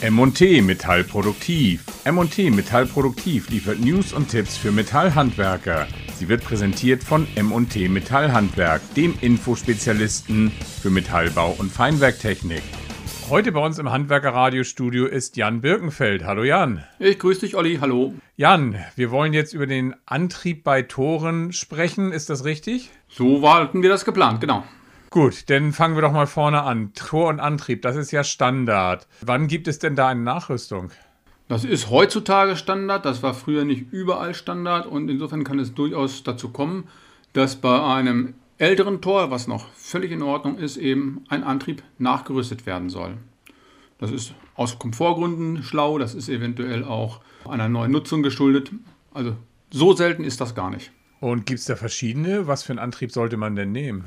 [0.00, 1.84] M&T Metallproduktiv.
[2.04, 5.88] M&T Metallproduktiv liefert News und Tipps für Metallhandwerker.
[6.14, 12.62] Sie wird präsentiert von M&T Metallhandwerk, dem Infospezialisten für Metallbau und Feinwerktechnik.
[13.28, 16.24] Heute bei uns im Handwerkerradiostudio ist Jan Birkenfeld.
[16.24, 16.84] Hallo Jan.
[17.00, 17.78] Ich grüße dich, Olli.
[17.80, 18.14] Hallo.
[18.36, 22.12] Jan, wir wollen jetzt über den Antrieb bei Toren sprechen.
[22.12, 22.90] Ist das richtig?
[23.08, 24.62] So hatten wir das geplant, genau.
[25.20, 26.92] Gut, dann fangen wir doch mal vorne an.
[26.94, 29.08] Tor und Antrieb, das ist ja Standard.
[29.20, 30.92] Wann gibt es denn da eine Nachrüstung?
[31.48, 36.22] Das ist heutzutage Standard, das war früher nicht überall Standard und insofern kann es durchaus
[36.22, 36.86] dazu kommen,
[37.32, 42.64] dass bei einem älteren Tor, was noch völlig in Ordnung ist, eben ein Antrieb nachgerüstet
[42.64, 43.16] werden soll.
[43.98, 48.70] Das ist aus Komfortgründen schlau, das ist eventuell auch einer neuen Nutzung geschuldet.
[49.12, 49.34] Also
[49.70, 50.92] so selten ist das gar nicht.
[51.18, 52.46] Und gibt es da verschiedene?
[52.46, 54.06] Was für einen Antrieb sollte man denn nehmen?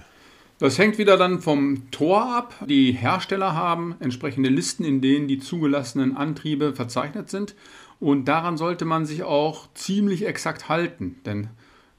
[0.61, 2.53] Das hängt wieder dann vom Tor ab.
[2.69, 7.55] Die Hersteller haben entsprechende Listen, in denen die zugelassenen Antriebe verzeichnet sind.
[7.99, 11.47] Und daran sollte man sich auch ziemlich exakt halten, denn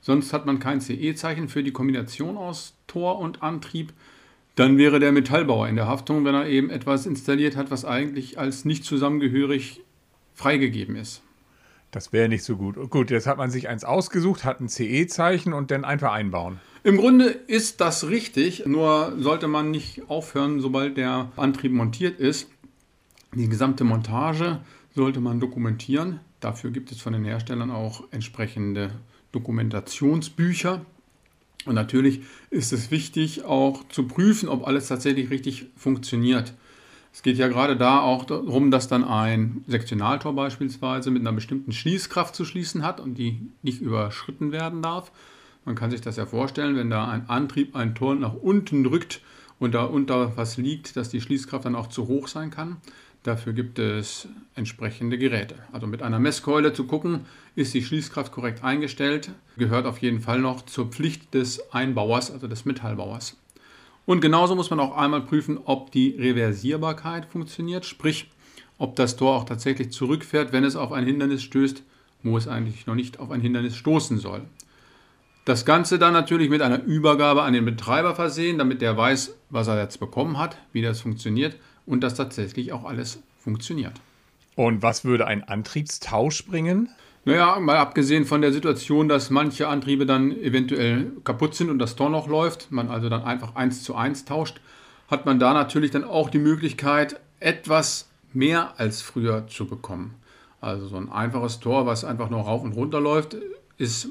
[0.00, 3.92] sonst hat man kein CE-Zeichen für die Kombination aus Tor und Antrieb.
[4.55, 8.38] Dann wäre der Metallbauer in der Haftung, wenn er eben etwas installiert hat, was eigentlich
[8.38, 9.80] als nicht zusammengehörig
[10.34, 11.20] freigegeben ist.
[11.92, 12.90] Das wäre nicht so gut.
[12.90, 16.58] Gut, jetzt hat man sich eins ausgesucht, hat ein CE-Zeichen und dann einfach einbauen.
[16.84, 22.48] Im Grunde ist das richtig, nur sollte man nicht aufhören, sobald der Antrieb montiert ist.
[23.34, 24.60] Die gesamte Montage
[24.94, 26.20] sollte man dokumentieren.
[26.40, 28.90] Dafür gibt es von den Herstellern auch entsprechende
[29.32, 30.84] Dokumentationsbücher.
[31.66, 36.54] Und natürlich ist es wichtig, auch zu prüfen, ob alles tatsächlich richtig funktioniert.
[37.12, 41.72] Es geht ja gerade da auch darum, dass dann ein Sektionaltor beispielsweise mit einer bestimmten
[41.72, 45.12] Schließkraft zu schließen hat und die nicht überschritten werden darf.
[45.64, 49.20] Man kann sich das ja vorstellen, wenn da ein Antrieb ein Tor nach unten drückt
[49.58, 52.78] und da unter was liegt, dass die Schließkraft dann auch zu hoch sein kann.
[53.22, 55.55] Dafür gibt es entsprechende Geräte.
[55.70, 60.40] Also mit einer Messkeule zu gucken, ist die Schließkraft korrekt eingestellt, gehört auf jeden Fall
[60.40, 63.36] noch zur Pflicht des Einbauers, also des Metallbauers.
[64.05, 68.30] Und genauso muss man auch einmal prüfen, ob die Reversierbarkeit funktioniert, sprich,
[68.79, 71.83] ob das Tor auch tatsächlich zurückfährt, wenn es auf ein Hindernis stößt,
[72.24, 74.42] wo es eigentlich noch nicht auf ein Hindernis stoßen soll.
[75.45, 79.67] Das Ganze dann natürlich mit einer Übergabe an den Betreiber versehen, damit der weiß, was
[79.67, 83.95] er jetzt bekommen hat, wie das funktioniert und dass tatsächlich auch alles funktioniert.
[84.55, 86.91] Und was würde ein Antriebstausch bringen?
[87.24, 91.94] Naja, mal abgesehen von der Situation, dass manche Antriebe dann eventuell kaputt sind und das
[91.94, 94.60] Tor noch läuft, man also dann einfach eins zu eins tauscht,
[95.08, 100.14] hat man da natürlich dann auch die Möglichkeit, etwas mehr als früher zu bekommen.
[100.61, 103.36] Also so ein einfaches Tor, was einfach nur rauf und runter läuft,
[103.78, 104.08] ist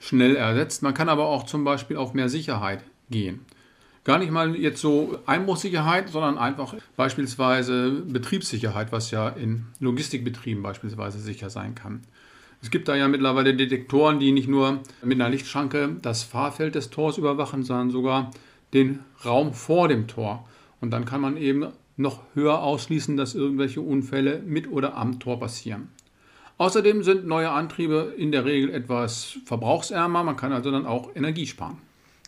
[0.00, 0.82] schnell ersetzt.
[0.82, 3.44] Man kann aber auch zum Beispiel auf mehr Sicherheit gehen.
[4.02, 11.20] Gar nicht mal jetzt so Einbruchsicherheit, sondern einfach beispielsweise Betriebssicherheit, was ja in Logistikbetrieben beispielsweise
[11.20, 12.02] sicher sein kann.
[12.60, 16.90] Es gibt da ja mittlerweile Detektoren, die nicht nur mit einer Lichtschranke das Fahrfeld des
[16.90, 18.30] Tors überwachen, sondern sogar
[18.74, 20.46] den Raum vor dem Tor.
[20.80, 25.40] Und dann kann man eben noch höher ausschließen, dass irgendwelche Unfälle mit oder am Tor
[25.40, 25.88] passieren.
[26.58, 30.24] Außerdem sind neue Antriebe in der Regel etwas verbrauchsärmer.
[30.24, 31.78] Man kann also dann auch Energie sparen.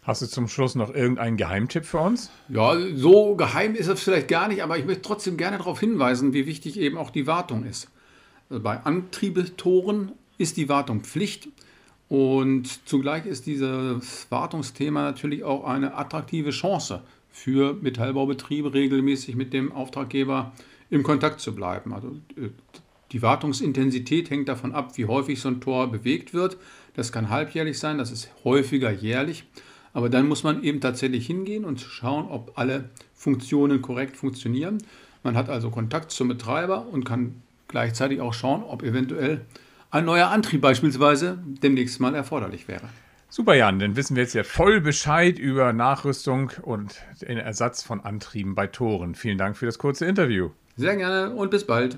[0.02, 2.30] Hast du zum Schluss noch irgendeinen Geheimtipp für uns?
[2.48, 6.32] Ja, so geheim ist es vielleicht gar nicht, aber ich möchte trotzdem gerne darauf hinweisen,
[6.32, 7.88] wie wichtig eben auch die Wartung ist.
[8.48, 11.48] Also bei Antriebetoren ist die Wartung Pflicht
[12.08, 19.70] und zugleich ist dieses Wartungsthema natürlich auch eine attraktive Chance für Metallbaubetriebe, regelmäßig mit dem
[19.70, 20.52] Auftraggeber
[20.88, 21.92] im Kontakt zu bleiben.
[21.92, 22.48] Also äh,
[23.12, 26.56] die Wartungsintensität hängt davon ab, wie häufig so ein Tor bewegt wird.
[26.94, 29.44] Das kann halbjährlich sein, das ist häufiger jährlich.
[29.92, 34.78] Aber dann muss man eben tatsächlich hingehen und schauen, ob alle Funktionen korrekt funktionieren.
[35.22, 39.42] Man hat also Kontakt zum Betreiber und kann gleichzeitig auch schauen, ob eventuell
[39.90, 42.88] ein neuer Antrieb beispielsweise demnächst mal erforderlich wäre.
[43.28, 48.00] Super, Jan, dann wissen wir jetzt ja voll Bescheid über Nachrüstung und den Ersatz von
[48.00, 49.14] Antrieben bei Toren.
[49.14, 50.50] Vielen Dank für das kurze Interview.
[50.76, 51.96] Sehr gerne und bis bald.